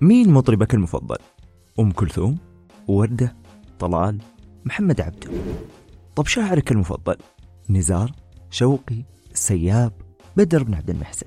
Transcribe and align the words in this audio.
مين 0.00 0.30
مطربك 0.30 0.74
المفضل؟ 0.74 1.16
أم 1.80 1.90
كلثوم؟ 1.90 2.38
وردة؟ 2.88 3.36
طلال؟ 3.78 4.18
محمد 4.64 5.00
عبده 5.00 5.30
طب 6.16 6.26
شاعرك 6.26 6.72
المفضل؟ 6.72 7.16
نزار؟ 7.70 8.12
شوقي؟ 8.50 9.04
السياب؟ 9.32 9.92
بدر 10.36 10.62
بن 10.62 10.74
عبد 10.74 10.90
المحسن 10.90 11.26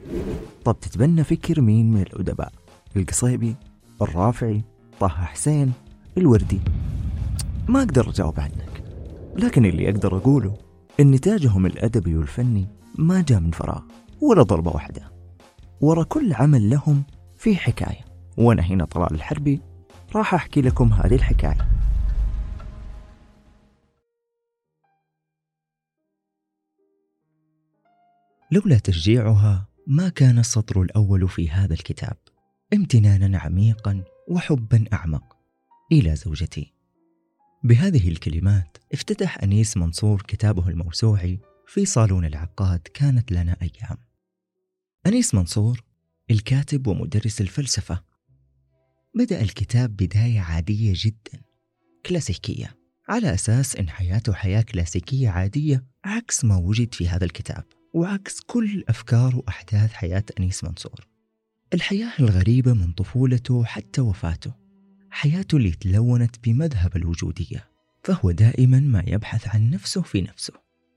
طب 0.66 0.80
تتبنى 0.80 1.24
فكر 1.24 1.62
مين 1.62 1.92
من 1.92 2.02
الأدباء؟ 2.02 2.52
القصيبي؟ 2.96 3.56
الرافعي؟ 4.01 4.62
طه 4.99 5.07
حسين؟ 5.07 5.71
الوردي؟ 6.17 6.60
ما 7.67 7.79
أقدر 7.79 8.10
أجاوب 8.10 8.39
عنك 8.39 8.83
لكن 9.35 9.65
اللي 9.65 9.89
أقدر 9.89 10.17
أقوله 10.17 10.53
إن 10.99 11.12
نتاجهم 11.12 11.65
الأدبي 11.65 12.17
والفني 12.17 12.67
ما 12.97 13.21
جاء 13.28 13.39
من 13.39 13.51
فراغ 13.51 13.81
ولا 14.21 14.44
ضربة 14.44 14.71
واحدة 14.71 15.12
ورا 15.81 16.03
كل 16.03 16.34
عمل 16.34 16.70
لهم 16.70 17.03
في 17.38 17.55
حكاية 17.55 18.05
وأنا 18.38 18.62
هنا 18.62 18.85
طلال 18.85 19.13
الحربي 19.13 19.62
راح 20.16 20.34
أحكي 20.34 20.62
لكم 20.62 20.94
هذه 20.94 21.16
الحكاية. 21.16 21.67
لولا 28.52 28.77
تشجيعها 28.77 29.67
ما 29.88 30.09
كان 30.09 30.39
السطر 30.39 30.81
الأول 30.81 31.30
في 31.30 31.49
هذا 31.49 31.73
الكتاب 31.73 32.17
امتنانا 32.73 33.38
عميقا 33.38 34.03
وحبا 34.27 34.86
أعمق 34.94 35.38
إلى 35.91 36.16
زوجتي. 36.16 36.73
بهذه 37.63 38.09
الكلمات 38.09 38.77
افتتح 38.94 39.44
أنيس 39.44 39.77
منصور 39.77 40.22
كتابه 40.22 40.70
الموسوعي 40.70 41.39
في 41.67 41.86
صالون 41.86 42.25
العقاد 42.25 42.80
كانت 42.80 43.31
لنا 43.31 43.58
أيام. 43.61 43.97
أنيس 45.08 45.36
منصور 45.36 45.83
الكاتب 46.31 46.88
ومدرس 46.88 47.41
الفلسفة 47.41 48.14
بدأ 49.15 49.41
الكتاب 49.41 49.95
بداية 49.95 50.39
عادية 50.39 50.94
جدا 50.95 51.41
كلاسيكية 52.05 52.75
على 53.08 53.33
أساس 53.33 53.75
إن 53.75 53.89
حياته 53.89 54.33
حياة 54.33 54.61
كلاسيكية 54.61 55.30
عادية 55.30 55.85
عكس 56.05 56.45
ما 56.45 56.57
وجد 56.57 56.94
في 56.94 57.09
هذا 57.09 57.25
الكتاب 57.25 57.63
وعكس 57.94 58.39
كل 58.39 58.83
أفكار 58.89 59.35
وأحداث 59.35 59.94
حياة 59.94 60.23
أنيس 60.39 60.63
منصور. 60.63 61.07
الحياة 61.73 62.11
الغريبة 62.19 62.73
من 62.73 62.91
طفولته 62.91 63.63
حتى 63.63 64.02
وفاته 64.02 64.53
حياته 65.09 65.55
اللي 65.57 65.72
تلونت 65.72 66.35
بمذهب 66.44 66.95
الوجودية 66.95 67.69
فهو 68.03 68.31
دائما 68.31 68.79
ما 68.79 69.03
يبحث 69.07 69.55
عن 69.55 69.69
نفسه 69.69 70.02
في 70.02 70.22
نفسه 70.22 70.53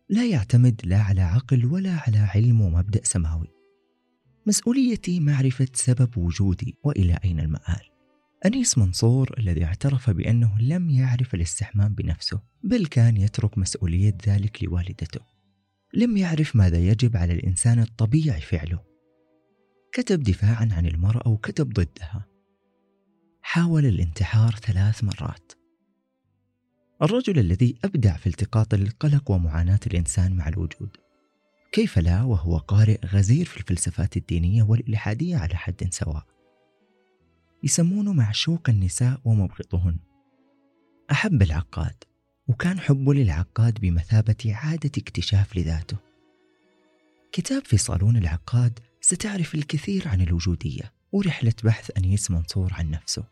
لا 0.09 0.27
يعتمد 0.27 0.81
لا 0.85 0.99
على 0.99 1.21
عقل 1.21 1.67
ولا 1.67 1.99
على 2.07 2.19
علم 2.19 2.61
ومبدأ 2.61 3.01
سماوي. 3.05 3.49
مسؤوليتي 4.47 5.21
معرفة 5.21 5.69
سبب 5.75 6.19
وجودي 6.19 6.75
وإلى 6.85 7.19
أين 7.25 7.41
المآل؟ 7.41 7.98
أنيس 8.47 8.79
منصور 8.79 9.35
الذي 9.39 9.65
اعترف 9.65 10.11
بأنه 10.11 10.61
لم 10.61 10.91
يعرف 10.91 11.35
الاستحمام 11.35 11.95
بنفسه 11.95 12.41
بل 12.63 12.87
كان 12.87 13.17
يترك 13.17 13.59
مسؤولية 13.59 14.17
ذلك 14.27 14.65
لوالدته. 14.65 15.21
لم 15.95 16.17
يعرف 16.17 16.57
ماذا 16.57 16.79
يجب 16.79 17.17
على 17.17 17.33
الإنسان 17.33 17.79
الطبيعي 17.79 18.41
فعله. 18.41 18.81
كتب 19.93 20.23
دفاعا 20.23 20.69
عن 20.73 20.87
المرأة 20.87 21.29
وكتب 21.29 21.73
ضدها. 21.73 22.27
حاول 23.43 23.87
الانتحار 23.87 24.55
ثلاث 24.55 25.05
مرات. 25.05 25.53
الرجل 27.03 27.39
الذي 27.39 27.79
أبدع 27.85 28.17
في 28.17 28.27
التقاط 28.27 28.75
القلق 28.75 29.31
ومعاناة 29.31 29.81
الإنسان 29.87 30.37
مع 30.37 30.49
الوجود. 30.49 30.97
كيف 31.73 31.99
لا؟ 31.99 32.23
وهو 32.23 32.59
قارئ 32.59 33.07
غزير 33.07 33.45
في 33.45 33.57
الفلسفات 33.57 34.17
الدينية 34.17 34.63
والإلحادية 34.63 35.37
على 35.37 35.55
حد 35.55 35.89
سواء. 35.91 36.38
يسمونه 37.63 38.13
معشوق 38.13 38.69
النساء 38.69 39.21
ومبغضهن. 39.25 39.97
أحب 41.11 41.43
العقاد 41.43 42.05
وكان 42.49 42.81
حبه 42.81 43.15
للعقاد 43.15 43.81
بمثابة 43.81 44.37
إعادة 44.53 44.91
اكتشاف 44.99 45.57
لذاته. 45.57 45.97
كتاب 47.33 47.65
في 47.65 47.77
صالون 47.77 48.17
العقاد 48.17 48.79
ستعرف 49.01 49.55
الكثير 49.55 50.09
عن 50.09 50.21
الوجودية 50.21 50.93
ورحلة 51.13 51.55
بحث 51.65 51.91
أنيس 51.97 52.31
منصور 52.31 52.73
عن 52.73 52.91
نفسه. 52.91 53.25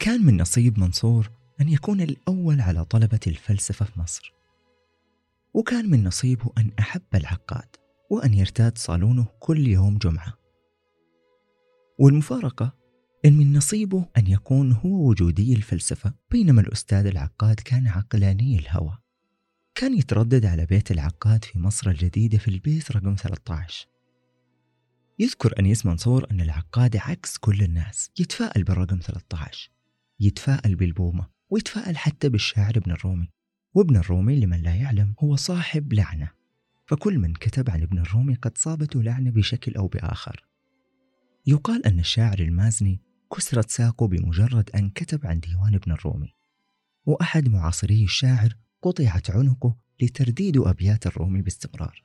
كان 0.00 0.24
من 0.24 0.40
نصيب 0.40 0.78
منصور 0.78 1.30
أن 1.60 1.68
يكون 1.68 2.00
الأول 2.00 2.60
على 2.60 2.84
طلبة 2.84 3.20
الفلسفة 3.26 3.84
في 3.84 4.00
مصر. 4.00 4.32
وكان 5.54 5.90
من 5.90 6.04
نصيبه 6.04 6.52
أن 6.58 6.70
أحب 6.78 7.02
العقاد 7.14 7.76
وأن 8.10 8.34
يرتاد 8.34 8.78
صالونه 8.78 9.26
كل 9.40 9.66
يوم 9.66 9.98
جمعة. 9.98 10.34
والمفارقة 11.98 12.77
إن 13.24 13.32
من 13.32 13.52
نصيبه 13.52 14.06
أن 14.16 14.26
يكون 14.26 14.72
هو 14.72 15.08
وجودي 15.08 15.54
الفلسفة 15.54 16.14
بينما 16.30 16.60
الأستاذ 16.60 17.06
العقاد 17.06 17.60
كان 17.60 17.86
عقلاني 17.86 18.58
الهوى. 18.58 18.98
كان 19.74 19.98
يتردد 19.98 20.46
على 20.46 20.66
بيت 20.66 20.90
العقاد 20.90 21.44
في 21.44 21.58
مصر 21.58 21.90
الجديدة 21.90 22.38
في 22.38 22.48
البيت 22.48 22.92
رقم 22.92 23.14
13 23.14 23.86
يذكر 25.18 25.58
أنيس 25.58 25.86
منصور 25.86 26.26
أن 26.30 26.40
العقاد 26.40 26.96
عكس 26.96 27.36
كل 27.36 27.62
الناس 27.62 28.10
يتفائل 28.20 28.64
بالرقم 28.64 28.98
13 28.98 29.70
يتفائل 30.20 30.74
بالبومة 30.74 31.28
ويتفائل 31.50 31.96
حتى 31.96 32.28
بالشاعر 32.28 32.76
ابن 32.76 32.90
الرومي. 32.90 33.30
وابن 33.74 33.96
الرومي 33.96 34.40
لمن 34.40 34.62
لا 34.62 34.74
يعلم 34.74 35.14
هو 35.20 35.36
صاحب 35.36 35.92
لعنة. 35.92 36.30
فكل 36.86 37.18
من 37.18 37.34
كتب 37.34 37.70
عن 37.70 37.82
ابن 37.82 37.98
الرومي 37.98 38.34
قد 38.34 38.58
صابته 38.58 39.02
لعنة 39.02 39.30
بشكل 39.30 39.74
أو 39.74 39.86
بآخر. 39.86 40.44
يقال 41.46 41.86
أن 41.86 41.98
الشاعر 41.98 42.38
المازني 42.38 43.00
كسرت 43.36 43.70
ساقه 43.70 44.08
بمجرد 44.08 44.70
أن 44.70 44.90
كتب 44.90 45.26
عن 45.26 45.40
ديوان 45.40 45.74
ابن 45.74 45.92
الرومي. 45.92 46.34
وأحد 47.06 47.48
معاصري 47.48 48.04
الشاعر 48.04 48.56
قطعت 48.82 49.30
عنقه 49.30 49.76
لترديد 50.00 50.56
أبيات 50.56 51.06
الرومي 51.06 51.42
باستمرار. 51.42 52.04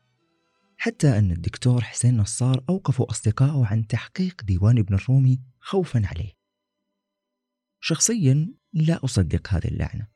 حتى 0.78 1.18
أن 1.18 1.32
الدكتور 1.32 1.82
حسين 1.84 2.18
نصار 2.18 2.64
أوقفوا 2.70 3.12
أصدقائه 3.12 3.66
عن 3.66 3.88
تحقيق 3.88 4.44
ديوان 4.44 4.78
ابن 4.78 4.96
الرومي 4.96 5.42
خوفا 5.60 6.02
عليه. 6.06 6.32
شخصيا 7.80 8.54
لا 8.74 9.06
أصدق 9.06 9.54
هذه 9.54 9.68
اللعنة 9.68 10.08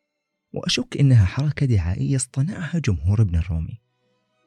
وأشك 0.53 0.97
إنها 0.99 1.25
حركة 1.25 1.65
دعائية 1.65 2.15
اصطنعها 2.15 2.79
جمهور 2.79 3.21
ابن 3.21 3.35
الرومي. 3.35 3.81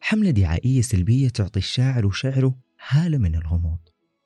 حملة 0.00 0.30
دعائية 0.30 0.82
سلبية 0.82 1.28
تعطي 1.28 1.58
الشاعر 1.58 2.06
وشعره 2.06 2.58
هالة 2.88 3.18
من 3.18 3.34
الغموض. 3.34 3.78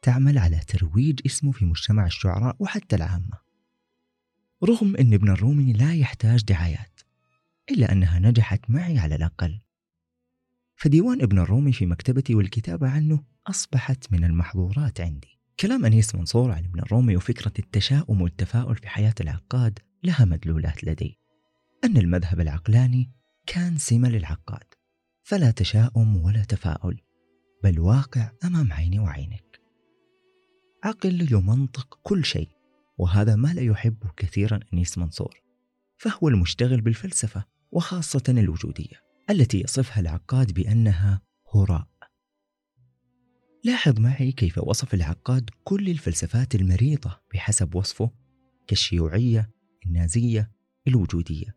تعمل 0.04 0.38
على 0.38 0.60
ترويج 0.60 1.20
اسمه 1.26 1.52
في 1.52 1.64
مجتمع 1.64 2.06
الشعراء 2.06 2.56
وحتى 2.58 2.96
العامة. 2.96 3.38
رغم 4.64 4.96
أن 4.96 5.14
ابن 5.14 5.28
الرومي 5.28 5.72
لا 5.72 5.94
يحتاج 5.94 6.44
دعايات 6.44 7.00
إلا 7.70 7.92
أنها 7.92 8.18
نجحت 8.18 8.70
معي 8.70 8.98
على 8.98 9.14
الأقل. 9.14 9.60
فديوان 10.76 11.22
ابن 11.22 11.38
الرومي 11.38 11.72
في 11.72 11.86
مكتبتي 11.86 12.34
والكتابة 12.34 12.88
عنه 12.88 13.24
أصبحت 13.46 14.12
من 14.12 14.24
المحظورات 14.24 15.00
عندي. 15.00 15.40
كلام 15.60 15.84
أنيس 15.84 16.14
منصور 16.14 16.50
عن 16.50 16.64
ابن 16.64 16.80
الرومي 16.80 17.16
وفكرة 17.16 17.52
التشاؤم 17.58 18.22
والتفاؤل 18.22 18.76
في 18.76 18.88
حياة 18.88 19.14
العقاد 19.20 19.78
لها 20.02 20.24
مدلولات 20.24 20.84
لدي. 20.84 21.18
أن 21.84 21.96
المذهب 21.96 22.40
العقلاني 22.40 23.10
كان 23.46 23.78
سمة 23.78 24.08
للعقاد 24.08 24.74
فلا 25.22 25.50
تشاؤم 25.50 26.16
ولا 26.16 26.44
تفاؤل 26.44 27.00
بل 27.62 27.80
واقع 27.80 28.30
أمام 28.44 28.72
عيني 28.72 28.98
وعينك. 28.98 29.53
عقل 30.84 31.32
يمنطق 31.32 31.98
كل 32.02 32.24
شيء 32.24 32.48
وهذا 32.98 33.36
ما 33.36 33.48
لا 33.54 33.62
يحبه 33.62 34.10
كثيرا 34.16 34.60
أنيس 34.72 34.98
منصور 34.98 35.40
فهو 35.96 36.28
المشتغل 36.28 36.80
بالفلسفة 36.80 37.44
وخاصة 37.72 38.22
الوجودية 38.28 39.04
التي 39.30 39.60
يصفها 39.60 40.00
العقاد 40.00 40.52
بأنها 40.52 41.22
هراء. 41.54 41.88
لاحظ 43.64 44.00
معي 44.00 44.32
كيف 44.32 44.58
وصف 44.58 44.94
العقاد 44.94 45.50
كل 45.64 45.88
الفلسفات 45.88 46.54
المريضة 46.54 47.20
بحسب 47.34 47.74
وصفه 47.74 48.10
كالشيوعية 48.66 49.50
النازية 49.86 50.50
الوجودية. 50.88 51.56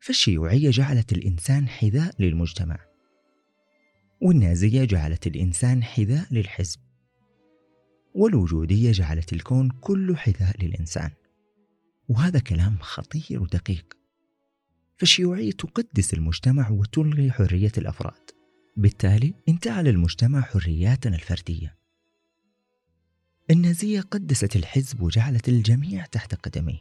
فالشيوعية 0.00 0.70
جعلت 0.70 1.12
الإنسان 1.12 1.68
حذاء 1.68 2.14
للمجتمع 2.22 2.78
والنازية 4.22 4.84
جعلت 4.84 5.26
الإنسان 5.26 5.82
حذاء 5.82 6.34
للحزب. 6.34 6.83
والوجودية 8.14 8.92
جعلت 8.92 9.32
الكون 9.32 9.70
كله 9.80 10.16
حذاء 10.16 10.64
للإنسان. 10.64 11.10
وهذا 12.08 12.38
كلام 12.38 12.78
خطير 12.80 13.42
ودقيق. 13.42 13.94
فالشيوعية 14.96 15.52
تقدس 15.52 16.14
المجتمع 16.14 16.70
وتلغي 16.70 17.32
حرية 17.32 17.72
الأفراد. 17.78 18.30
بالتالي 18.76 19.34
انتهى 19.48 19.80
المجتمع 19.80 20.40
حرياتنا 20.40 21.16
الفردية. 21.16 21.76
النازية 23.50 24.00
قدست 24.00 24.56
الحزب 24.56 25.00
وجعلت 25.00 25.48
الجميع 25.48 26.06
تحت 26.06 26.34
قدميه. 26.34 26.80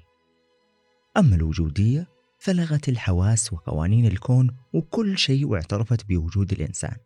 أما 1.17 1.35
الوجودية 1.35 2.07
فلغت 2.39 2.89
الحواس 2.89 3.53
وقوانين 3.53 4.05
الكون 4.05 4.57
وكل 4.73 5.17
شيء 5.17 5.45
واعترفت 5.45 6.05
بوجود 6.05 6.51
الإنسان. 6.51 6.97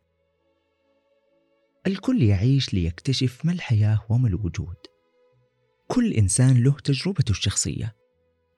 الكل 1.88 2.24
يعيش 2.24 2.74
ليكتشف 2.74 3.45
ما 3.45 3.51
الحياة 3.51 4.06
وما 4.10 4.28
الوجود. 4.28 4.75
كل 5.88 6.13
إنسان 6.13 6.63
له 6.63 6.72
تجربته 6.72 7.31
الشخصية 7.31 7.95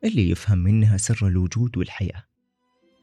اللي 0.04 0.30
يفهم 0.30 0.58
منها 0.58 0.98
سر 0.98 1.28
الوجود 1.28 1.78
والحياة. 1.78 2.24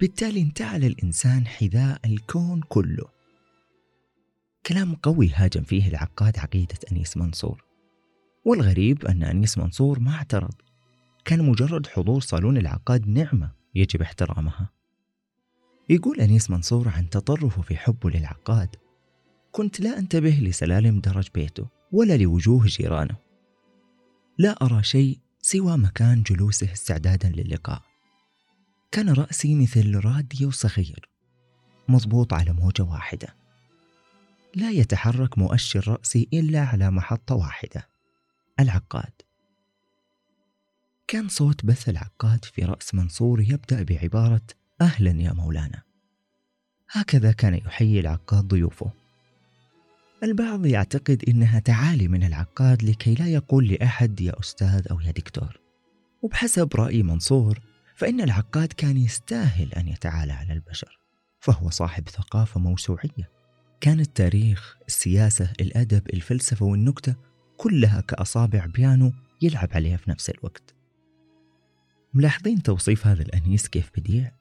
بالتالي 0.00 0.40
انتعل 0.40 0.84
الإنسان 0.84 1.46
حذاء 1.46 2.00
الكون 2.05 2.61
كله. 2.61 3.05
كلام 4.67 4.94
قوي 4.94 5.31
هاجم 5.34 5.62
فيه 5.62 5.88
العقاد 5.88 6.38
عقيدة 6.38 6.78
أنيس 6.93 7.17
منصور. 7.17 7.64
والغريب 8.44 9.05
أن 9.06 9.23
أنيس 9.23 9.58
منصور 9.58 9.99
ما 9.99 10.14
اعترض. 10.14 10.55
كان 11.25 11.43
مجرد 11.43 11.87
حضور 11.87 12.20
صالون 12.20 12.56
العقاد 12.56 13.08
نعمة 13.08 13.50
يجب 13.75 14.02
احترامها. 14.02 14.70
يقول 15.88 16.20
أنيس 16.20 16.50
منصور 16.50 16.88
عن 16.88 17.11
تطرفه 17.11 17.62
في 17.62 17.76
حبه 17.76 18.11
للعقاد 18.11 18.76
كنت 19.56 19.80
لا 19.80 19.98
أنتبه 19.98 20.30
لسلالم 20.30 21.00
درج 21.00 21.28
بيته 21.34 21.68
ولا 21.92 22.16
لوجوه 22.16 22.66
جيرانه. 22.66 23.16
لا 24.38 24.50
أرى 24.62 24.82
شيء 24.82 25.18
سوى 25.42 25.76
مكان 25.76 26.22
جلوسه 26.22 26.72
استعدادا 26.72 27.28
للقاء. 27.28 27.82
كان 28.92 29.08
رأسي 29.08 29.54
مثل 29.54 29.94
راديو 30.04 30.50
صغير 30.50 31.08
مضبوط 31.88 32.32
على 32.32 32.52
موجة 32.52 32.82
واحدة. 32.82 33.36
لا 34.54 34.70
يتحرك 34.70 35.38
مؤشر 35.38 35.88
رأسي 35.88 36.28
إلا 36.32 36.60
على 36.60 36.90
محطة 36.90 37.34
واحدة 37.34 37.88
العقاد. 38.60 39.12
كان 41.08 41.28
صوت 41.28 41.64
بث 41.64 41.88
العقاد 41.88 42.44
في 42.44 42.64
رأس 42.64 42.94
منصور 42.94 43.40
يبدأ 43.40 43.82
بعبارة 43.82 44.46
أهلا 44.80 45.10
يا 45.10 45.32
مولانا 45.32 45.82
هكذا 46.90 47.32
كان 47.32 47.54
يحيي 47.54 48.00
العقاد 48.00 48.44
ضيوفه. 48.48 49.05
البعض 50.26 50.67
يعتقد 50.67 51.25
إنها 51.28 51.58
تعالي 51.58 52.08
من 52.08 52.23
العقاد 52.23 52.82
لكي 52.82 53.14
لا 53.14 53.26
يقول 53.26 53.69
لأحد 53.69 54.20
يا 54.20 54.40
أستاذ 54.40 54.87
أو 54.90 55.00
يا 55.00 55.11
دكتور. 55.11 55.61
وبحسب 56.23 56.76
رأي 56.76 57.02
منصور 57.02 57.61
فإن 57.96 58.20
العقاد 58.20 58.73
كان 58.73 58.96
يستاهل 58.96 59.73
أن 59.73 59.88
يتعالى 59.88 60.32
على 60.32 60.52
البشر 60.52 60.99
فهو 61.40 61.70
صاحب 61.70 62.08
ثقافة 62.08 62.61
موسوعية. 62.61 63.31
كان 63.81 64.00
التاريخ، 64.00 64.76
السياسة، 64.87 65.52
الأدب، 65.61 66.02
الفلسفة 66.14 66.67
والنكتة 66.67 67.14
كلها 67.56 68.00
كأصابع 68.00 68.67
بيانو 68.67 69.12
يلعب 69.43 69.69
عليها 69.73 69.96
في 69.96 70.11
نفس 70.11 70.31
الوقت. 70.31 70.75
ملاحظين 72.14 72.62
توصيف 72.62 73.06
هذا 73.06 73.23
الأنيس 73.23 73.69
كيف 73.69 73.90
بديع؟ 73.96 74.32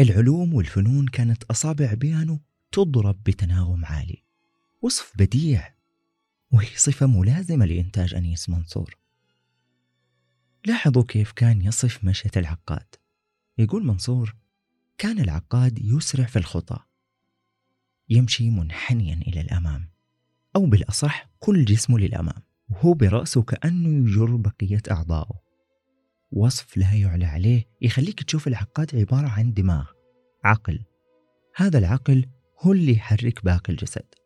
العلوم 0.00 0.54
والفنون 0.54 1.06
كانت 1.06 1.44
أصابع 1.44 1.94
بيانو 1.94 2.40
تضرب 2.72 3.22
بتناغم 3.24 3.84
عالي. 3.84 4.22
وصف 4.82 5.12
بديع. 5.18 5.74
وهي 6.52 6.76
صفة 6.76 7.06
ملازمة 7.06 7.64
لإنتاج 7.66 8.14
أنيس 8.14 8.48
منصور. 8.48 8.98
لاحظوا 10.64 11.02
كيف 11.02 11.32
كان 11.32 11.62
يصف 11.62 12.04
مشية 12.04 12.30
العقاد. 12.36 12.94
يقول 13.58 13.86
منصور 13.86 14.36
كان 14.98 15.18
العقاد 15.18 15.78
يسرع 15.78 16.24
في 16.24 16.38
الخطى. 16.38 16.78
يمشي 18.08 18.50
منحنيا 18.50 19.14
إلى 19.14 19.40
الأمام. 19.40 19.88
أو 20.56 20.66
بالأصح 20.66 21.30
كل 21.38 21.64
جسمه 21.64 21.98
للأمام. 21.98 22.42
وهو 22.70 22.94
برأسه 22.94 23.42
كأنه 23.42 24.08
يجر 24.08 24.36
بقية 24.36 24.82
أعضائه 24.90 25.42
وصف 26.32 26.76
لا 26.76 26.92
يعلى 26.92 27.24
عليه 27.24 27.64
يخليك 27.82 28.22
تشوف 28.22 28.48
العقاد 28.48 28.96
عبارة 28.96 29.28
عن 29.28 29.54
دماغ 29.54 29.90
عقل. 30.44 30.84
هذا 31.56 31.78
العقل 31.78 32.26
هو 32.60 32.72
اللي 32.72 32.92
يحرك 32.92 33.44
باقي 33.44 33.72
الجسد. 33.72 34.21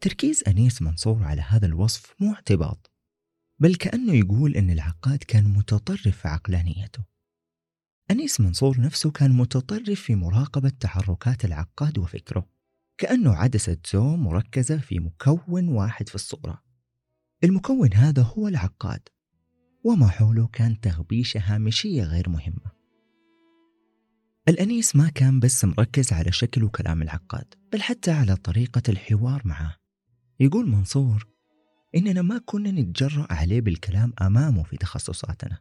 تركيز 0.00 0.44
أنيس 0.48 0.82
منصور 0.82 1.22
على 1.22 1.42
هذا 1.42 1.66
الوصف 1.66 2.14
مو 2.20 2.34
اعتباط 2.34 2.90
بل 3.58 3.74
كأنه 3.74 4.12
يقول 4.12 4.56
أن 4.56 4.70
العقاد 4.70 5.18
كان 5.18 5.44
متطرف 5.44 6.08
في 6.08 6.28
عقلانيته. 6.28 7.04
أنيس 8.10 8.40
منصور 8.40 8.80
نفسه 8.80 9.10
كان 9.10 9.32
متطرف 9.32 10.00
في 10.00 10.14
مراقبة 10.14 10.68
تحركات 10.68 11.44
العقاد 11.44 11.98
وفكره 11.98 12.48
كأنه 12.98 13.34
عدسة 13.34 13.76
زوم 13.92 14.24
مركزة 14.24 14.78
في 14.78 14.98
مكون 14.98 15.68
واحد 15.68 16.08
في 16.08 16.14
الصورة. 16.14 16.62
المكون 17.44 17.94
هذا 17.94 18.22
هو 18.22 18.48
العقاد 18.48 19.08
وما 19.84 20.08
حوله 20.08 20.46
كان 20.46 20.80
تغبيشة 20.80 21.40
هامشية 21.44 22.02
غير 22.02 22.28
مهمة. 22.28 22.70
الأنيس 24.48 24.96
ما 24.96 25.08
كان 25.08 25.40
بس 25.40 25.64
مركز 25.64 26.12
على 26.12 26.32
شكل 26.32 26.64
وكلام 26.64 27.02
العقاد 27.02 27.54
بل 27.72 27.82
حتى 27.82 28.10
على 28.10 28.36
طريقة 28.36 28.82
الحوار 28.88 29.42
معه. 29.44 29.79
يقول 30.40 30.68
منصور 30.68 31.26
إننا 31.96 32.22
ما 32.22 32.38
كنا 32.38 32.70
نتجرأ 32.70 33.26
عليه 33.30 33.60
بالكلام 33.60 34.12
أمامه 34.22 34.62
في 34.62 34.76
تخصصاتنا. 34.76 35.58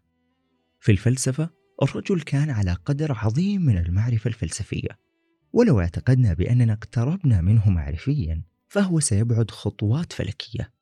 في 0.80 0.92
الفلسفة 0.92 1.50
الرجل 1.84 2.22
كان 2.22 2.50
على 2.50 2.74
قدر 2.74 3.12
عظيم 3.12 3.62
من 3.62 3.78
المعرفة 3.78 4.28
الفلسفية 4.28 5.00
ولو 5.54 5.80
اعتقدنا 5.80 6.34
بأننا 6.34 6.74
اقتربنا 6.74 7.42
منه 7.42 7.70
معرفيا 7.70 8.44
فهو 8.68 9.00
سيبعد 9.00 9.52
خطوات 9.52 10.14
فلكية. 10.14 10.74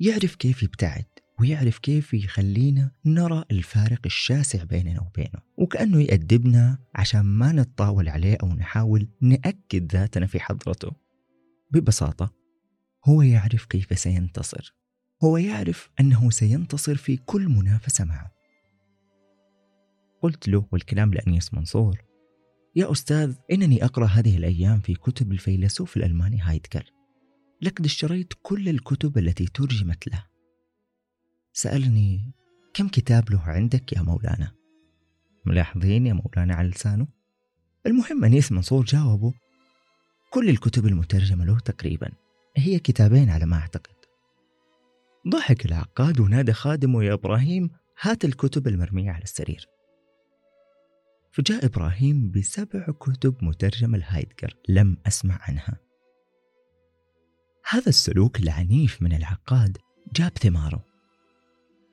يعرف 0.00 0.34
كيف 0.34 0.62
يبتعد 0.62 1.04
ويعرف 1.40 1.78
كيف 1.78 2.14
يخلينا 2.14 2.92
نرى 3.04 3.44
الفارق 3.50 4.00
الشاسع 4.06 4.64
بيننا 4.64 5.00
وبينه 5.00 5.42
وكأنه 5.56 6.00
يأدبنا 6.00 6.78
عشان 6.94 7.20
ما 7.20 7.52
نتطاول 7.52 8.08
عليه 8.08 8.36
أو 8.42 8.48
نحاول 8.48 9.08
نأكد 9.20 9.92
ذاتنا 9.92 10.26
في 10.26 10.40
حضرته. 10.40 10.90
ببساطة 11.70 12.39
هو 13.04 13.22
يعرف 13.22 13.64
كيف 13.64 13.98
سينتصر. 13.98 14.74
هو 15.24 15.36
يعرف 15.36 15.90
أنه 16.00 16.30
سينتصر 16.30 16.94
في 16.94 17.16
كل 17.16 17.48
منافسة 17.48 18.04
معه. 18.04 18.32
قلت 20.22 20.48
له 20.48 20.66
والكلام 20.72 21.14
لأنيس 21.14 21.54
منصور 21.54 22.04
يا 22.76 22.92
أستاذ 22.92 23.34
إنني 23.52 23.84
أقرأ 23.84 24.06
هذه 24.06 24.36
الأيام 24.36 24.80
في 24.80 24.94
كتب 24.94 25.32
الفيلسوف 25.32 25.96
الألماني 25.96 26.40
هايدكر. 26.40 26.92
لقد 27.62 27.84
اشتريت 27.84 28.32
كل 28.42 28.68
الكتب 28.68 29.18
التي 29.18 29.46
ترجمت 29.46 30.08
له. 30.08 30.24
سألني 31.52 32.32
كم 32.74 32.88
كتاب 32.88 33.30
له 33.30 33.40
عندك 33.40 33.92
يا 33.92 34.02
مولانا؟ 34.02 34.52
ملاحظين 35.46 36.06
يا 36.06 36.12
مولانا 36.12 36.54
على 36.54 36.68
لسانه. 36.68 37.06
المهم 37.86 38.24
أنيس 38.24 38.52
منصور 38.52 38.84
جاوبه. 38.84 39.32
كل 40.30 40.48
الكتب 40.48 40.86
المترجمة 40.86 41.44
له 41.44 41.58
تقريبا. 41.58 42.12
هي 42.56 42.78
كتابين 42.78 43.30
على 43.30 43.46
ما 43.46 43.56
أعتقد. 43.56 43.94
ضحك 45.28 45.66
العقاد 45.66 46.20
ونادى 46.20 46.52
خادمه 46.52 47.04
يا 47.04 47.12
إبراهيم 47.12 47.70
هات 48.00 48.24
الكتب 48.24 48.68
المرمية 48.68 49.10
على 49.10 49.22
السرير. 49.22 49.66
فجاء 51.32 51.66
إبراهيم 51.66 52.30
بسبع 52.30 52.86
كتب 53.00 53.44
مترجمة 53.44 53.98
لهايدجر 53.98 54.56
لم 54.68 54.96
أسمع 55.06 55.38
عنها. 55.40 55.78
هذا 57.70 57.88
السلوك 57.88 58.40
العنيف 58.40 59.02
من 59.02 59.12
العقاد 59.12 59.78
جاب 60.12 60.32
ثماره. 60.38 60.84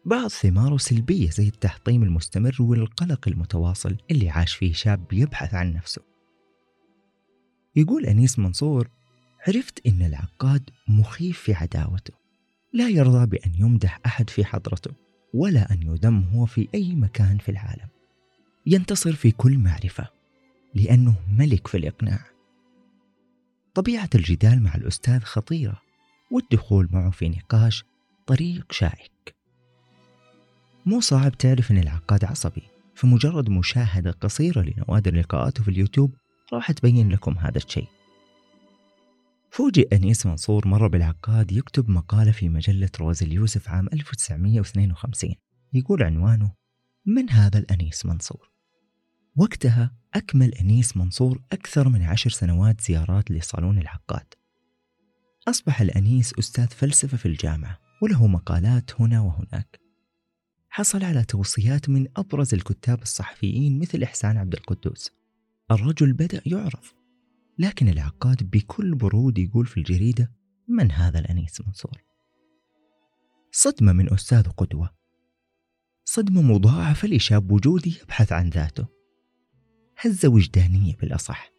بعض 0.06 0.28
ثماره 0.28 0.78
سلبية 0.78 1.30
زي 1.30 1.48
التحطيم 1.48 2.04
المستمر 2.04 2.56
والقلق 2.60 3.28
المتواصل 3.28 3.98
اللي 4.12 4.30
عاش 4.30 4.56
فيه 4.56 4.74
شاب 4.74 5.14
يبحث 5.14 5.54
عن 5.54 5.74
نفسه. 5.74 6.02
يقول 7.76 8.06
أنيس 8.06 8.40
منصور 8.40 8.90
عرفت 9.48 9.88
أن 9.88 10.02
العقاد 10.02 10.70
مخيف 10.88 11.40
في 11.40 11.54
عداوته. 11.54 12.14
لا 12.74 12.90
يرضى 12.90 13.26
بأن 13.26 13.52
يمدح 13.56 14.00
أحد 14.06 14.30
في 14.30 14.46
حضرته 14.46 14.92
ولا 15.34 15.74
أن 15.74 15.84
يذم 15.84 16.24
هو 16.24 16.46
في 16.46 16.68
أي 16.76 16.96
مكان 16.96 17.38
في 17.38 17.50
العالم. 17.50 17.88
ينتصر 18.66 19.14
في 19.14 19.32
كل 19.32 19.58
معرفة 19.58 20.08
لأنه 20.76 21.16
ملك 21.38 21.68
في 21.68 21.78
الإقناع. 21.78 22.26
طبيعة 23.74 24.10
الجدال 24.16 24.64
مع 24.64 24.76
الأستاذ 24.76 25.20
خطيرة 25.20 25.82
والدخول 26.32 26.90
معه 26.92 27.12
في 27.12 27.30
نقاش 27.30 27.84
طريق 28.28 28.72
شائك. 28.72 29.36
مو 30.86 31.00
صعب 31.00 31.38
تعرف 31.38 31.72
أن 31.72 31.78
العقاد 31.78 32.26
عصبي. 32.26 32.64
فمجرد 32.96 33.50
مشاهدة 33.50 34.12
قصيرة 34.12 34.62
لنوادر 34.62 35.16
لقاءاته 35.16 35.64
في 35.64 35.72
اليوتيوب 35.72 36.14
راح 36.54 36.72
تبين 36.72 37.10
لكم 37.10 37.38
هذا 37.38 37.58
الشيء. 37.58 37.88
فوجئ 39.52 39.96
أنيس 39.96 40.26
منصور 40.26 40.68
مرة 40.68 40.88
بالعقاد 40.88 41.52
يكتب 41.52 41.90
مقالة 41.90 42.32
في 42.32 42.50
مجلة 42.50 42.90
روز 43.00 43.24
اليوسف 43.24 43.70
عام 43.70 43.88
1952 43.94 45.36
يقول 45.74 46.04
عنوانه 46.04 46.52
من 47.06 47.30
هذا 47.30 47.60
الأنيس 47.60 48.06
منصور؟ 48.06 48.52
وقتها 49.36 49.96
أكمل 50.14 50.54
أنيس 50.54 50.98
منصور 50.98 51.42
أكثر 51.52 51.90
من 51.90 52.02
عشر 52.02 52.30
سنوات 52.30 52.82
زيارات 52.82 53.32
لصالون 53.32 53.78
العقاد. 53.78 54.34
أصبح 55.48 55.82
الأنيس 55.82 56.34
أستاذ 56.40 56.68
فلسفة 56.68 57.18
في 57.18 57.26
الجامعة 57.26 57.80
وله 58.02 58.28
مقالات 58.28 59.02
هنا 59.02 59.22
وهناك. 59.22 59.80
حصل 60.70 61.04
على 61.04 61.24
توصيات 61.24 61.90
من 61.90 62.08
أبرز 62.18 62.54
الكتاب 62.54 63.02
الصحفيين 63.02 63.80
مثل 63.80 64.04
إحسان 64.04 64.38
عبد 64.38 64.54
القدوس. 64.54 65.12
الرجل 65.72 66.14
بدأ 66.14 66.42
يعرف. 66.46 66.97
لكن 67.60 67.88
العقاد 67.88 68.50
بكل 68.50 68.96
برود 68.96 69.38
يقول 69.38 69.66
في 69.66 69.78
الجريدة 69.78 70.32
من 70.68 70.92
هذا 70.92 71.20
الأنيس 71.20 71.62
منصور؟ 71.62 72.04
صدمة 73.52 73.94
من 73.94 74.14
أستاذ 74.14 74.48
قدوة. 74.48 74.96
صدمة 76.06 76.42
مضاعفة 76.42 77.08
لشاب 77.08 77.52
وجودي 77.52 78.00
يبحث 78.04 78.32
عن 78.32 78.50
ذاته. 78.50 78.88
هزة 80.00 80.30
وجدانية 80.30 80.96
بالأصح. 80.96 81.52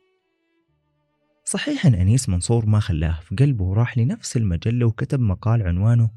صحيح 1.44 1.86
أن 1.86 1.94
أنيس 1.94 2.28
منصور 2.28 2.66
ما 2.66 2.80
خلاه 2.80 3.20
في 3.20 3.34
قلبه 3.34 3.64
وراح 3.64 3.98
لنفس 3.98 4.36
المجلة 4.36 4.86
وكتب 4.86 5.20
مقال 5.20 5.62
عنوانه 5.62 6.10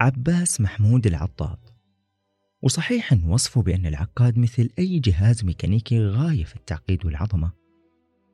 عباس 0.00 0.60
محمود 0.60 1.06
العطاد 1.06 1.58
وصحيح 2.62 3.12
أن 3.12 3.24
وصفه 3.24 3.62
بأن 3.62 3.86
العقاد 3.86 4.38
مثل 4.38 4.70
أي 4.78 4.98
جهاز 4.98 5.44
ميكانيكي 5.44 6.06
غاية 6.06 6.44
في 6.44 6.56
التعقيد 6.56 7.06
والعظمة. 7.06 7.59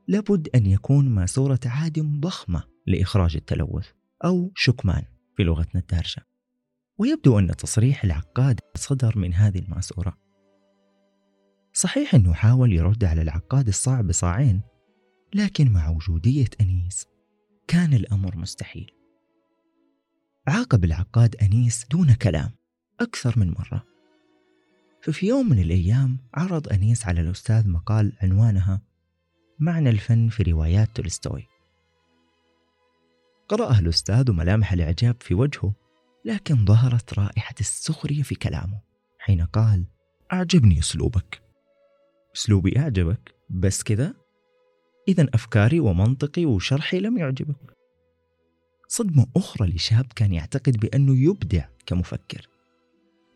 لابد 0.09 0.49
أن 0.55 0.67
يكون 0.67 1.09
ماسورة 1.09 1.61
عادم 1.67 2.21
ضخمة 2.21 2.63
لإخراج 2.87 3.37
التلوث 3.37 3.89
أو 4.25 4.53
شكمان 4.55 5.03
في 5.37 5.45
لغتنا 5.45 5.81
الدارجة. 5.81 6.27
ويبدو 6.99 7.39
أن 7.39 7.57
تصريح 7.57 8.05
العقاد 8.05 8.61
صدر 8.75 9.19
من 9.19 9.35
هذه 9.35 9.59
الماسورة. 9.59 10.17
صحيح 11.73 12.15
أنه 12.15 12.33
حاول 12.33 12.73
يرد 12.73 13.05
على 13.05 13.23
العقاد 13.23 13.69
الصاع 13.69 14.01
بصاعين 14.01 14.61
لكن 15.35 15.73
مع 15.73 15.89
وجودية 15.89 16.49
أنيس 16.61 17.07
كان 17.69 17.95
الأمر 17.95 18.37
مستحيل. 18.37 18.91
عاقب 20.49 20.85
العقاد 20.85 21.37
أنيس 21.37 21.87
دون 21.91 22.15
كلام 22.15 22.51
أكثر 23.01 23.39
من 23.39 23.51
مرة. 23.51 23.85
ففي 25.03 25.27
يوم 25.27 25.49
من 25.49 25.59
الأيام 25.59 26.19
عرض 26.35 26.69
أنيس 26.69 27.07
على 27.07 27.21
الأستاذ 27.21 27.69
مقال 27.69 28.13
عنوانها 28.23 28.83
معنى 29.59 29.91
الفن 29.91 30.29
في 30.29 30.43
روايات 30.43 30.97
تولستوي. 30.97 31.47
قرأها 33.49 33.79
الأستاذ 33.79 34.31
وملامح 34.31 34.73
الإعجاب 34.73 35.17
في 35.21 35.35
وجهه 35.35 35.73
لكن 36.25 36.65
ظهرت 36.65 37.19
رائحة 37.19 37.55
السخرية 37.61 38.23
في 38.23 38.35
كلامه 38.35 38.81
حين 39.19 39.45
قال 39.45 39.85
أعجبني 40.33 40.79
أسلوبك. 40.79 41.43
أسلوبي 42.37 42.79
أعجبك؟ 42.79 43.35
بس 43.51 43.83
كذا؟ 43.83 44.15
إذا 45.09 45.27
أفكاري 45.35 45.81
ومنطقي 45.81 46.47
وشرحي 46.47 47.01
لم 47.01 47.19
يعجبك. 47.19 47.77
صدمة 48.89 49.27
أخرى 49.37 49.69
لشاب 49.69 50.07
كان 50.17 50.33
يعتقد 50.33 50.77
بأنه 50.77 51.17
يبدع 51.31 51.65
كمفكر 51.87 52.49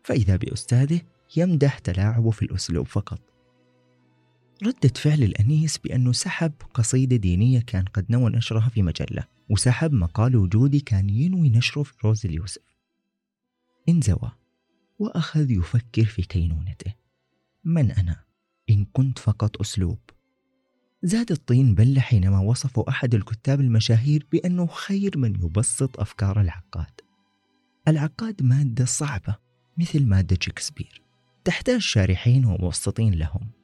فإذا 0.03 0.35
بأستاذه 0.35 1.01
يمدح 1.37 1.79
تلاعبه 1.79 2.31
في 2.31 2.41
الأسلوب 2.41 2.87
فقط. 2.87 3.30
ردة 4.63 4.93
فعل 4.95 5.23
الأنيس 5.23 5.77
بأنه 5.77 6.11
سحب 6.11 6.51
قصيدة 6.73 7.15
دينية 7.15 7.59
كان 7.59 7.85
قد 7.85 8.05
نوى 8.09 8.31
نشرها 8.31 8.69
في 8.69 8.81
مجلة 8.81 9.23
وسحب 9.49 9.93
مقال 9.93 10.35
وجودي 10.35 10.79
كان 10.79 11.09
ينوي 11.09 11.49
نشره 11.49 11.83
في 11.83 11.93
روز 12.03 12.25
اليوسف. 12.25 12.61
انزوى 13.89 14.31
وأخذ 14.99 15.51
يفكر 15.51 16.05
في 16.05 16.21
كينونته. 16.21 16.93
من 17.63 17.91
أنا؟ 17.91 18.23
إن 18.69 18.85
كنت 18.93 19.19
فقط 19.19 19.59
أسلوب. 19.61 19.99
زاد 21.03 21.31
الطين 21.31 21.75
بلة 21.75 22.01
حينما 22.01 22.39
وصفه 22.39 22.85
أحد 22.89 23.15
الكتاب 23.15 23.59
المشاهير 23.59 24.27
بأنه 24.31 24.67
خير 24.67 25.17
من 25.17 25.35
يبسط 25.35 25.99
أفكار 25.99 26.41
العقاد. 26.41 27.01
العقاد 27.87 28.43
مادة 28.43 28.85
صعبة 28.85 29.35
مثل 29.77 30.05
مادة 30.05 30.37
شكسبير. 30.41 31.01
تحتاج 31.43 31.79
شارحين 31.79 32.45
وموسطين 32.45 33.13
لهم. 33.13 33.60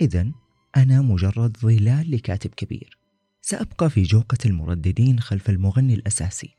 إذا 0.00 0.32
أنا 0.76 1.02
مجرد 1.02 1.56
ظلال 1.56 2.10
لكاتب 2.10 2.50
كبير. 2.50 2.98
سأبقى 3.40 3.90
في 3.90 4.02
جوقة 4.02 4.38
المرددين 4.46 5.20
خلف 5.20 5.50
المغني 5.50 5.94
الأساسي. 5.94 6.54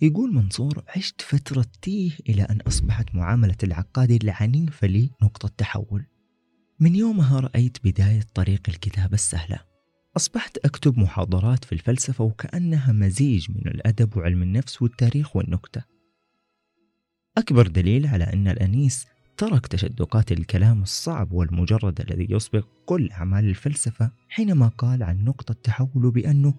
يقول 0.00 0.34
منصور 0.34 0.84
عشت 0.96 1.20
فترة 1.20 1.66
تيه 1.82 2.10
إلى 2.28 2.42
أن 2.42 2.60
أصبحت 2.60 3.14
معاملة 3.14 3.56
العقاد 3.62 4.10
العنيفة 4.10 4.86
لي 4.86 5.10
نقطة 5.22 5.48
تحول. 5.48 6.06
من 6.80 6.94
يومها 6.94 7.40
رأيت 7.40 7.78
بداية 7.84 8.22
طريق 8.34 8.62
الكتابة 8.68 9.14
السهلة. 9.14 9.60
أصبحت 10.16 10.58
أكتب 10.58 10.98
محاضرات 10.98 11.64
في 11.64 11.72
الفلسفة 11.72 12.24
وكأنها 12.24 12.92
مزيج 12.92 13.50
من 13.50 13.66
الأدب 13.66 14.16
وعلم 14.16 14.42
النفس 14.42 14.82
والتاريخ 14.82 15.36
والنكتة. 15.36 15.84
أكبر 17.38 17.66
دليل 17.66 18.06
على 18.06 18.24
أن 18.24 18.48
الأنيس 18.48 19.06
ترك 19.36 19.66
تشدقات 19.66 20.32
الكلام 20.32 20.82
الصعب 20.82 21.32
والمجرد 21.32 22.00
الذي 22.00 22.26
يسبق 22.30 22.66
كل 22.86 23.10
أعمال 23.10 23.44
الفلسفة 23.44 24.10
حينما 24.28 24.68
قال 24.68 25.02
عن 25.02 25.24
نقطة 25.24 25.54
تحول 25.62 26.10
بأنه 26.10 26.54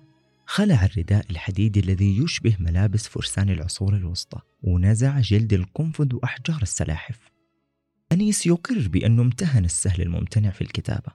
خلع 0.45 0.85
الرداء 0.85 1.25
الحديدي 1.29 1.79
الذي 1.79 2.17
يشبه 2.17 2.57
ملابس 2.59 3.07
فرسان 3.07 3.49
العصور 3.49 3.95
الوسطى 3.95 4.39
ونزع 4.63 5.19
جلد 5.19 5.53
القنفذ 5.53 6.15
وأحجار 6.15 6.61
السلاحف. 6.61 7.31
أنيس 8.11 8.47
يقر 8.47 8.87
بأنه 8.87 9.21
امتهن 9.21 9.65
السهل 9.65 10.01
الممتنع 10.01 10.49
في 10.49 10.61
الكتابة. 10.61 11.11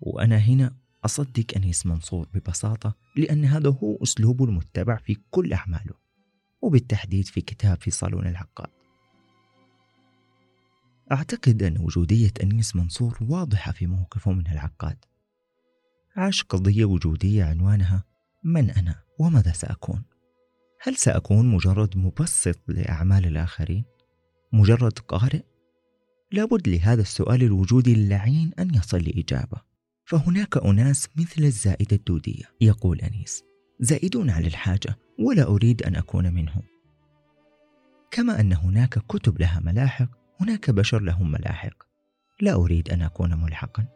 وأنا 0.00 0.36
هنا 0.36 0.74
أصدق 1.04 1.44
أنيس 1.56 1.86
منصور 1.86 2.28
ببساطة 2.34 2.94
لأن 3.16 3.44
هذا 3.44 3.70
هو 3.70 3.98
أسلوبه 4.02 4.44
المتبع 4.44 4.96
في 4.96 5.16
كل 5.30 5.52
أعماله 5.52 5.94
وبالتحديد 6.62 7.26
في 7.26 7.40
كتاب 7.40 7.80
في 7.80 7.90
صالون 7.90 8.26
العقاد. 8.26 8.81
أعتقد 11.12 11.62
أن 11.62 11.78
وجودية 11.78 12.32
أنيس 12.42 12.76
منصور 12.76 13.18
واضحة 13.20 13.72
في 13.72 13.86
موقفه 13.86 14.32
من 14.32 14.46
العقاد 14.46 14.96
عاش 16.16 16.42
قضية 16.42 16.84
وجودية 16.84 17.44
عنوانها 17.44 18.04
من 18.44 18.70
أنا 18.70 19.02
وماذا 19.18 19.52
سأكون؟ 19.52 20.02
هل 20.82 20.96
سأكون 20.96 21.46
مجرد 21.46 21.96
مبسط 21.96 22.58
لأعمال 22.68 23.26
الآخرين؟ 23.26 23.84
مجرد 24.52 24.98
قارئ؟ 24.98 25.42
لابد 26.32 26.68
لهذا 26.68 27.02
السؤال 27.02 27.42
الوجودي 27.42 27.92
اللعين 27.92 28.50
أن 28.58 28.74
يصل 28.74 28.98
لإجابة 28.98 29.60
فهناك 30.04 30.56
أناس 30.56 31.08
مثل 31.16 31.44
الزائدة 31.44 31.96
الدودية 31.96 32.44
يقول 32.60 33.00
أنيس 33.00 33.42
زائدون 33.80 34.30
على 34.30 34.46
الحاجة 34.46 34.98
ولا 35.18 35.42
أريد 35.42 35.82
أن 35.82 35.96
أكون 35.96 36.34
منهم 36.34 36.62
كما 38.10 38.40
أن 38.40 38.52
هناك 38.52 38.98
كتب 38.98 39.40
لها 39.40 39.60
ملاحق 39.60 40.21
هناك 40.40 40.70
بشر 40.70 41.02
لهم 41.02 41.30
ملاحق. 41.30 41.82
لا 42.40 42.54
أريد 42.54 42.90
أن 42.90 43.02
أكون 43.02 43.34
ملحقا. 43.34 43.86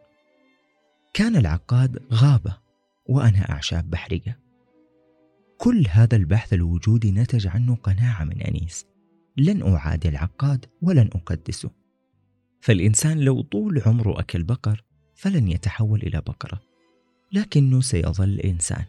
كان 1.14 1.37
العقاد 1.37 2.02
غابة 2.12 2.59
وأنا 3.07 3.50
أعشاب 3.50 3.90
بحرية. 3.90 4.38
كل 5.59 5.85
هذا 5.88 6.16
البحث 6.16 6.52
الوجودي 6.52 7.11
نتج 7.11 7.47
عنه 7.47 7.75
قناعة 7.75 8.25
من 8.25 8.43
أنيس. 8.43 8.87
لن 9.37 9.75
أعادي 9.75 10.09
العقاد 10.09 10.66
ولن 10.83 11.11
أقدسه 11.14 11.71
فالإنسان 12.61 13.21
لو 13.21 13.43
طول 13.43 13.83
عمره 13.87 14.21
أكل 14.21 14.43
بقر 14.43 14.85
فلن 15.14 15.49
يتحول 15.49 16.02
إلى 16.02 16.21
بقرة. 16.21 16.61
لكنه 17.33 17.81
سيظل 17.81 18.40
إنسان. 18.40 18.85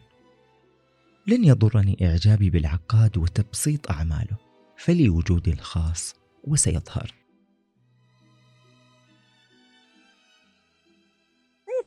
لن 1.26 1.44
يضرني 1.44 2.06
إعجابي 2.08 2.50
بالعقاد 2.50 3.18
وتبسيط 3.18 3.90
أعماله. 3.90 4.36
فلي 4.76 5.08
وجودي 5.08 5.52
الخاص 5.52 6.14
وسيظهر. 6.44 7.17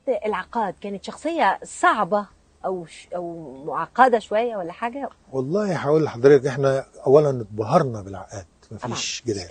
العقاد. 0.09 0.73
كانت 0.81 1.03
شخصية 1.03 1.59
صعبة 1.63 2.25
أو 2.65 2.85
ش... 2.85 3.07
أو 3.15 3.53
معقدة 3.65 4.19
شوية 4.19 4.55
ولا 4.55 4.71
حاجة؟ 4.73 5.09
والله 5.31 5.75
هقول 5.75 6.03
لحضرتك 6.03 6.47
إحنا 6.47 6.85
اولا 7.07 7.29
اتبهرنا 7.41 8.01
بالعقاد 8.01 8.45
مفيش 8.71 9.23
جدال. 9.27 9.49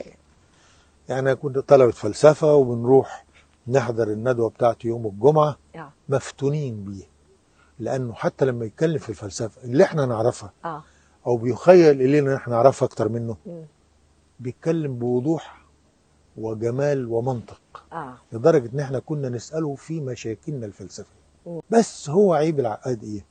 يعني 1.08 1.34
كنت 1.34 1.58
طلبة 1.58 1.90
فلسفة 1.92 2.54
وبنروح 2.54 3.24
نحضر 3.68 4.08
الندوة 4.08 4.48
بتاعته 4.50 4.86
يوم 4.86 5.06
الجمعة 5.06 5.56
آه. 5.76 5.92
مفتونين 6.08 6.84
بيه. 6.84 7.04
لأنه 7.78 8.14
حتى 8.14 8.44
لما 8.44 8.64
يتكلم 8.64 8.98
في 8.98 9.08
الفلسفة 9.08 9.62
اللي 9.64 9.84
إحنا 9.84 10.06
نعرفها 10.06 10.50
آه. 10.64 10.82
أو 11.26 11.36
بيخيل 11.36 12.00
إلينا 12.02 12.30
إن 12.30 12.36
إحنا 12.36 12.54
نعرفها 12.54 12.86
أكتر 12.86 13.08
منه. 13.08 13.36
بيتكلم 14.40 14.98
بوضوح 14.98 15.59
وجمال 16.36 17.06
ومنطق 17.06 17.60
آه 17.92 18.14
لدرجة 18.32 18.70
إن 18.74 18.80
إحنا 18.80 18.98
كنا 18.98 19.28
نسأله 19.28 19.74
في 19.74 20.00
مشاكلنا 20.00 20.66
الفلسفية. 20.66 21.20
بس 21.70 22.10
هو 22.10 22.32
عيب 22.34 22.60
العقاد 22.60 23.02
إيه؟ 23.04 23.24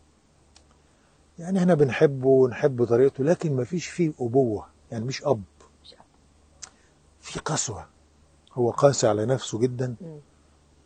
يعني 1.40 1.60
إحنا 1.60 1.74
بنحبه 1.74 2.28
ونحب 2.28 2.86
طريقته 2.86 3.24
لكن 3.24 3.56
مفيش 3.56 3.88
فيه 3.88 4.12
أبوة 4.20 4.66
يعني 4.92 5.06
مش 5.06 5.24
أب. 5.24 5.42
في 7.22 7.40
قسوة 7.40 7.88
هو 8.54 8.72
قاسي 8.72 9.08
على 9.08 9.26
نفسه 9.26 9.60
جدا. 9.60 9.96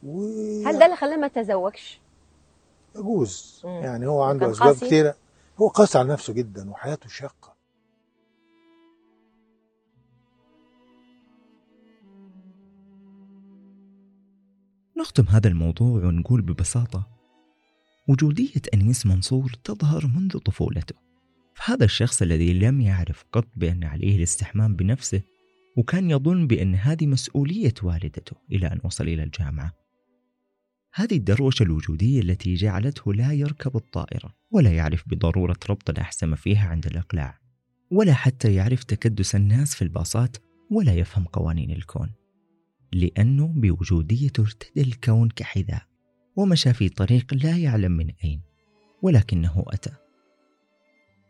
و 0.04 0.22
هل 0.66 0.80
ده 0.80 0.86
اللي 0.86 0.96
خلاه 0.98 1.16
ما 1.18 1.28
تزوجش؟ 1.28 2.02
يجوز. 2.96 3.62
يعني 3.64 4.08
هو 4.08 4.24
عنده 4.24 4.52
أسباب؟ 4.52 4.76
كتيرة 4.76 5.16
هو 5.62 5.68
قاسي 5.68 5.98
على 5.98 6.10
نفسه 6.10 6.34
جدا 6.34 6.72
وحياته 6.72 7.10
شاقة 7.10 7.53
نختم 15.00 15.26
هذا 15.30 15.48
الموضوع 15.48 16.06
ونقول 16.06 16.42
ببساطة 16.42 17.08
وجودية 18.08 18.62
أنيس 18.74 19.06
منصور 19.06 19.52
تظهر 19.64 20.08
منذ 20.08 20.38
طفولته. 20.38 20.96
في 21.56 21.62
هذا 21.72 21.86
الشخص 21.86 22.22
الذي 22.22 22.54
لم 22.54 22.82
يعرف 22.82 23.26
قط 23.32 23.48
بأن 23.56 23.84
عليه 23.84 24.18
الاستحمام 24.18 24.76
بنفسه 24.76 25.22
وكان 25.78 26.12
يظن 26.12 26.48
بأن 26.48 26.76
هذه 26.76 27.08
مسؤولية 27.08 27.74
والدته 27.84 28.36
إلى 28.52 28.68
أن 28.68 28.80
وصل 28.84 29.04
إلى 29.04 29.24
الجامعة. 29.24 29.74
هذه 30.94 31.16
الدروشة 31.16 31.64
الوجودية 31.64 32.22
التي 32.22 32.54
جعلته 32.54 33.14
لا 33.14 33.34
يركب 33.34 33.76
الطائرة 33.76 34.36
ولا 34.52 34.72
يعرف 34.72 35.04
بضرورة 35.08 35.58
ربط 35.70 35.90
الأحزمة 35.90 36.36
فيها 36.36 36.68
عند 36.70 36.86
الإقلاع 36.86 37.40
ولا 37.92 38.14
حتى 38.14 38.56
يعرف 38.56 38.84
تكدس 38.84 39.36
الناس 39.36 39.76
في 39.76 39.82
الباصات 39.82 40.38
ولا 40.72 40.94
يفهم 40.94 41.24
قوانين 41.26 41.72
الكون. 41.72 42.23
لأنه 42.96 43.48
بوجوديته 43.48 44.42
ارتدى 44.42 44.82
الكون 44.82 45.30
كحذاء 45.30 45.84
ومشى 46.36 46.74
في 46.74 46.90
طريق 46.90 47.34
لا 47.34 47.58
يعلم 47.58 47.92
من 47.92 48.12
أين 48.24 48.42
ولكنه 49.02 49.66
أتى. 49.68 49.92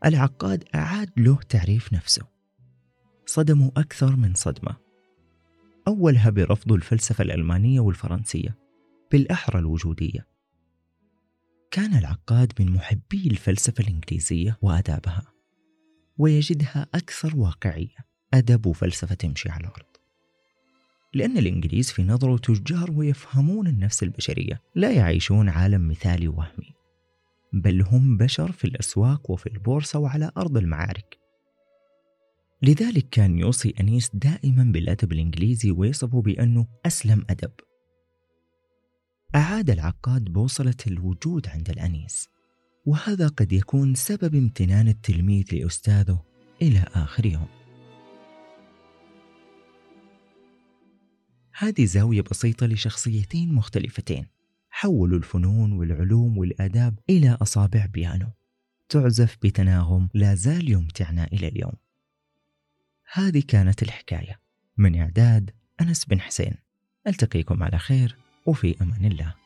العقاد 0.05 0.63
أعاد 0.75 1.09
له 1.17 1.35
تعريف 1.49 1.93
نفسه. 1.93 2.27
صدموا 3.25 3.71
أكثر 3.77 4.15
من 4.15 4.33
صدمة. 4.33 4.75
أولها 5.87 6.29
برفض 6.29 6.71
الفلسفة 6.71 7.21
الألمانية 7.21 7.79
والفرنسية 7.79 8.57
بالأحرى 9.11 9.59
الوجودية. 9.59 10.27
كان 11.71 11.97
العقاد 11.97 12.53
من 12.59 12.71
محبي 12.71 13.27
الفلسفة 13.27 13.83
الإنجليزية 13.83 14.57
وآدابها 14.61 15.33
ويجدها 16.17 16.87
أكثر 16.93 17.37
واقعية. 17.37 18.13
أدب 18.33 18.65
وفلسفة 18.65 19.15
تمشي 19.15 19.49
على 19.49 19.67
الأرض 19.67 19.92
لأن 21.13 21.37
الإنجليز 21.37 21.91
في 21.91 22.03
نظره 22.03 22.37
تجار 22.37 22.91
ويفهمون 22.91 23.67
النفس 23.67 24.03
البشرية 24.03 24.61
لا 24.75 24.91
يعيشون 24.91 25.49
عالم 25.49 25.87
مثالي 25.87 26.27
وهمي. 26.27 26.73
بل 27.53 27.81
هم 27.81 28.17
بشر 28.17 28.51
في 28.51 28.65
الأسواق 28.65 29.31
وفي 29.31 29.49
البورصة 29.49 29.99
وعلى 29.99 30.31
أرض 30.37 30.57
المعارك. 30.57 31.17
لذلك 32.61 33.09
كان 33.09 33.37
يوصي 33.37 33.73
أنيس 33.79 34.09
دائما 34.13 34.63
بالأدب 34.63 35.11
الإنجليزي 35.11 35.71
ويصفه 35.71 36.21
بأنه 36.21 36.67
أسلم 36.85 37.25
أدب. 37.29 37.51
أعاد 39.35 39.69
العقاد 39.69 40.23
بوصلة 40.23 40.75
الوجود 40.87 41.47
عند 41.47 41.69
الأنيس 41.69 42.29
وهذا 42.85 43.27
قد 43.27 43.53
يكون 43.53 43.95
سبب 43.95 44.35
امتنان 44.35 44.87
التلميذ 44.87 45.45
لأستاذه 45.51 46.23
إلى 46.61 46.85
آخر 46.93 47.25
يوم. 47.25 47.62
هذه 51.57 51.85
زاوية 51.85 52.21
بسيطة 52.21 52.65
لشخصيتين 52.65 53.53
مختلفتين. 53.53 54.27
حولوا 54.69 55.17
الفنون 55.17 55.71
والعلوم 55.71 56.37
والآداب 56.37 56.99
إلى 57.09 57.37
أصابع 57.41 57.85
بيانو. 57.85 58.27
تعزف 58.89 59.37
بتناغم 59.43 60.09
لا 60.13 60.35
زال 60.35 60.71
يمتعنا 60.71 61.27
إلى 61.33 61.47
اليوم. 61.47 61.73
هذه 63.13 63.43
كانت 63.47 63.83
الحكاية. 63.83 64.39
من 64.77 64.95
إعداد 64.95 65.51
أنس 65.81 66.05
بن 66.05 66.21
حسين. 66.21 66.53
ألتقيكم 67.07 67.63
على 67.63 67.77
خير 67.77 68.17
وفي 68.45 68.81
أمان 68.81 69.05
الله. 69.05 69.42